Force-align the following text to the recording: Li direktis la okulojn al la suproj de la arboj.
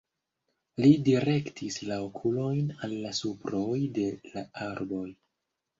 Li 0.83 0.89
direktis 1.09 1.77
la 1.91 1.99
okulojn 2.07 2.75
al 2.89 2.99
la 3.05 3.15
suproj 3.21 3.79
de 4.01 4.11
la 4.35 4.49
arboj. 4.73 5.09